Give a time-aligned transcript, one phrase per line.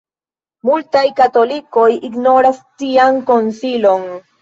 [0.69, 4.15] Multaj katolikoj ignoras tian konsilon.